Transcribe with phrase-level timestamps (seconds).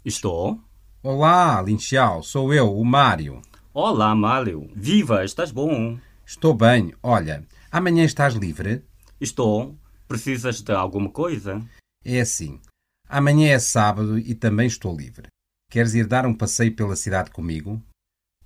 [0.05, 0.61] Estou?
[1.03, 2.23] Olá, Lin Xiao.
[2.23, 3.41] Sou eu, o Mário.
[3.73, 4.71] Olá, Mário.
[4.73, 5.99] Viva, estás bom?
[6.25, 6.93] Estou bem.
[7.03, 8.81] Olha, amanhã estás livre?
[9.19, 9.77] Estou.
[10.07, 11.61] Precisas de alguma coisa?
[12.01, 12.61] É assim.
[13.09, 15.27] Amanhã é sábado e também estou livre.
[15.69, 17.83] Queres ir dar um passeio pela cidade comigo?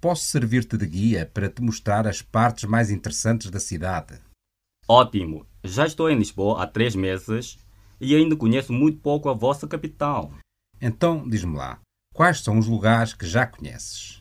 [0.02, 4.20] Posso servir-te de guia para te mostrar as partes mais interessantes da cidade.
[4.88, 5.46] Ótimo.
[5.64, 7.60] Já estou em Lisboa há três meses
[8.00, 10.34] e ainda conheço muito pouco a vossa capital.
[10.82, 11.80] Então, diz-me lá,
[12.14, 14.20] quais são os lugares que já conheces?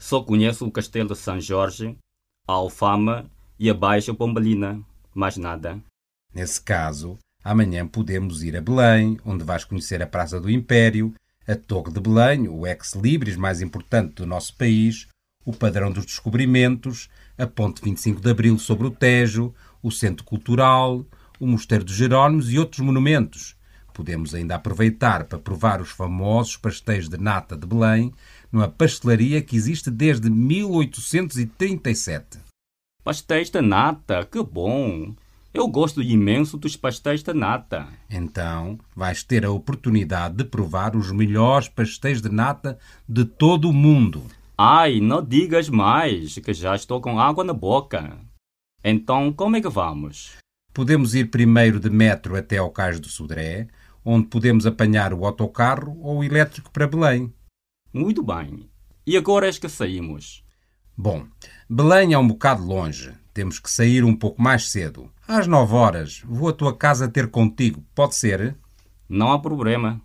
[0.00, 1.96] Só conheço o Castelo de São Jorge,
[2.46, 4.82] a Alfama e a Baixa Pombalina.
[5.14, 5.82] Mais nada.
[6.34, 11.14] Nesse caso, amanhã podemos ir a Belém, onde vais conhecer a Praça do Império,
[11.48, 15.08] a Torre de Belém, o ex-libris mais importante do nosso país,
[15.44, 21.06] o Padrão dos Descobrimentos, a Ponte 25 de Abril sobre o Tejo, o Centro Cultural,
[21.38, 23.54] o Mosteiro dos Jerónimos e outros monumentos.
[23.92, 28.12] Podemos ainda aproveitar para provar os famosos pastéis de nata de Belém,
[28.52, 32.38] numa pastelaria que existe desde 1837.
[33.02, 35.14] Pastéis de nata, que bom!
[35.54, 37.88] Eu gosto imenso dos pastéis de nata.
[38.10, 43.72] Então, vais ter a oportunidade de provar os melhores pastéis de nata de todo o
[43.72, 44.22] mundo.
[44.58, 48.18] Ai, não digas mais, que já estou com água na boca.
[48.84, 50.36] Então, como é que vamos?
[50.76, 53.66] Podemos ir primeiro de metro até ao Cais do Sodré,
[54.04, 57.32] onde podemos apanhar o autocarro ou o elétrico para Belém.
[57.90, 58.68] Muito bem.
[59.06, 60.44] E agora é que saímos?
[60.94, 61.26] Bom,
[61.66, 63.14] Belém é um bocado longe.
[63.32, 65.10] Temos que sair um pouco mais cedo.
[65.26, 67.82] Às nove horas, vou à tua casa ter contigo.
[67.94, 68.54] Pode ser?
[69.08, 69.98] Não há problema.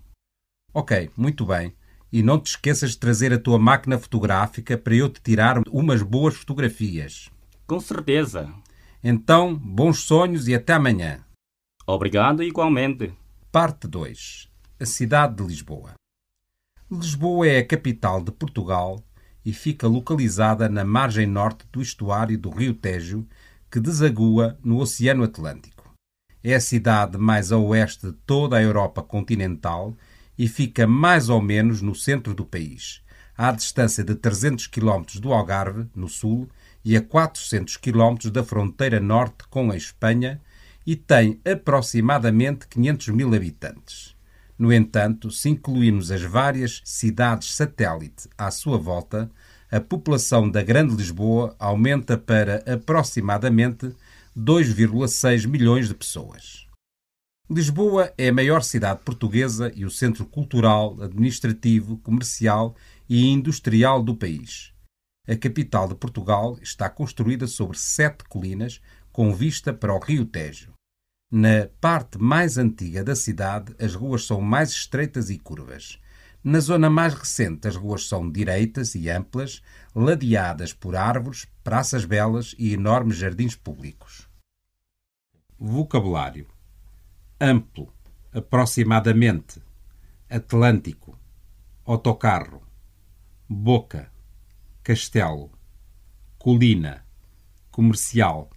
[0.72, 1.74] Ok, muito bem.
[2.10, 6.00] E não te esqueças de trazer a tua máquina fotográfica para eu te tirar umas
[6.00, 7.28] boas fotografias.
[7.66, 8.50] Com certeza.
[9.04, 11.24] Então, bons sonhos e até amanhã.
[11.84, 13.12] Obrigado igualmente.
[13.50, 14.48] Parte 2.
[14.78, 15.94] A cidade de Lisboa.
[16.88, 19.02] Lisboa é a capital de Portugal
[19.44, 23.26] e fica localizada na margem norte do estuário do Rio Tejo,
[23.68, 25.92] que desagua no Oceano Atlântico.
[26.44, 29.96] É a cidade mais a oeste de toda a Europa continental
[30.38, 33.02] e fica mais ou menos no centro do país,
[33.36, 36.48] à distância de 300 km do Algarve, no sul,
[36.84, 40.40] e a 400 km da fronteira norte com a Espanha
[40.86, 44.16] e tem aproximadamente 500 mil habitantes.
[44.58, 49.30] No entanto, se incluirmos as várias cidades satélite à sua volta,
[49.70, 53.94] a população da Grande Lisboa aumenta para aproximadamente
[54.36, 56.66] 2,6 milhões de pessoas.
[57.50, 62.74] Lisboa é a maior cidade portuguesa e o centro cultural, administrativo, comercial
[63.08, 64.71] e industrial do país.
[65.26, 68.80] A capital de Portugal está construída sobre sete colinas
[69.12, 70.72] com vista para o Rio Tejo.
[71.30, 75.98] Na parte mais antiga da cidade, as ruas são mais estreitas e curvas.
[76.44, 79.62] Na zona mais recente, as ruas são direitas e amplas,
[79.94, 84.28] ladeadas por árvores, praças belas e enormes jardins públicos.
[85.56, 86.48] Vocabulário:
[87.40, 87.94] amplo,
[88.32, 89.62] aproximadamente,
[90.28, 91.18] Atlântico,
[91.84, 92.62] autocarro,
[93.48, 94.11] boca,
[94.82, 95.52] castelo,
[96.38, 97.06] colina,
[97.70, 98.50] comercial,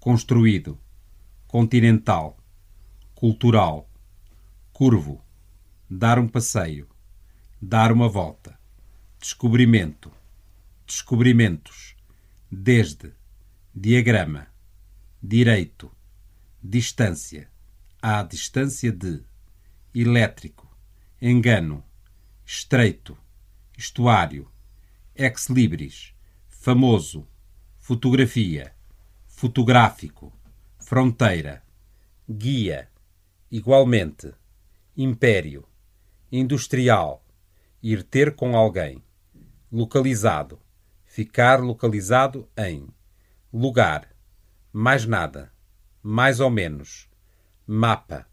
[0.00, 0.80] construído,
[1.46, 2.36] continental,
[3.14, 3.88] cultural,
[4.72, 5.24] curvo,
[5.88, 6.88] dar um passeio,
[7.62, 8.58] dar uma volta,
[9.20, 10.10] descobrimento,
[10.86, 11.94] descobrimentos,
[12.50, 13.12] desde,
[13.72, 14.48] diagrama,
[15.22, 15.90] direito,
[16.60, 17.48] distância,
[18.02, 19.22] à distância de,
[19.94, 20.68] elétrico,
[21.22, 21.84] engano,
[22.44, 23.16] estreito,
[23.78, 24.50] estuário,
[25.16, 26.12] ex libris,
[26.48, 27.28] famoso,
[27.78, 28.74] fotografia,
[29.28, 30.32] fotográfico,
[30.76, 31.62] fronteira,
[32.28, 32.90] guia,
[33.48, 34.34] igualmente,
[34.96, 35.68] império,
[36.32, 37.24] industrial,
[37.80, 39.04] ir ter com alguém,
[39.70, 40.60] localizado,
[41.04, 42.88] ficar localizado em,
[43.52, 44.08] lugar,
[44.72, 45.52] mais nada,
[46.02, 47.08] mais ou menos,
[47.64, 48.26] mapa,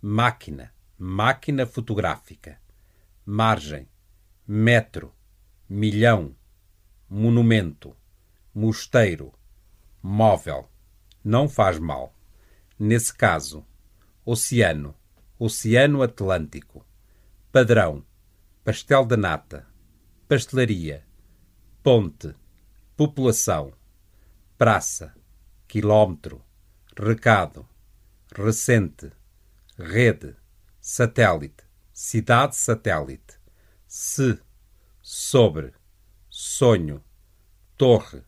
[0.00, 2.58] máquina, máquina fotográfica,
[3.26, 3.86] margem,
[4.46, 5.14] metro,
[5.74, 6.36] milhão,
[7.10, 7.96] monumento,
[8.54, 9.32] mosteiro,
[10.00, 10.70] móvel.
[11.24, 12.14] Não faz mal.
[12.78, 13.66] Nesse caso,
[14.24, 14.94] oceano,
[15.36, 16.86] oceano Atlântico,
[17.50, 18.04] padrão,
[18.62, 19.66] pastel de nata,
[20.28, 21.04] pastelaria,
[21.82, 22.32] ponte,
[22.96, 23.72] população,
[24.56, 25.12] praça,
[25.66, 26.40] quilómetro,
[26.96, 27.68] recado,
[28.32, 29.10] recente,
[29.76, 30.36] rede,
[30.80, 33.40] satélite, cidade satélite,
[33.88, 34.38] se,
[35.06, 35.74] sobre,
[36.30, 37.04] sonho,
[37.76, 38.24] torre,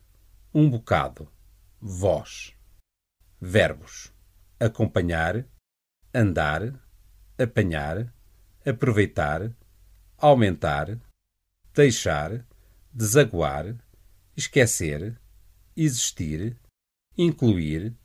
[0.53, 1.27] um bocado,
[1.81, 2.55] voz.
[3.41, 4.13] Verbos:
[4.61, 5.47] acompanhar,
[6.13, 6.79] andar,
[7.39, 8.13] apanhar,
[8.63, 9.57] aproveitar,
[10.19, 11.01] aumentar,
[11.73, 12.47] deixar,
[12.93, 13.75] desaguar,
[14.37, 15.19] esquecer,
[15.75, 16.59] existir,
[17.17, 17.97] incluir,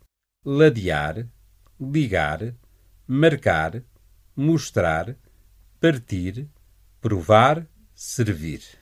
[0.42, 1.28] ladear,
[1.78, 2.56] ligar,
[3.06, 3.84] marcar,
[4.34, 5.14] mostrar,
[5.78, 6.48] partir,
[7.02, 8.81] provar, servir.